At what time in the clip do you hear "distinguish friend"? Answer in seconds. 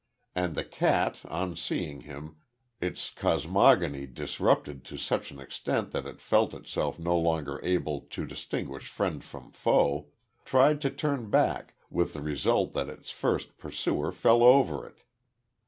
8.25-9.23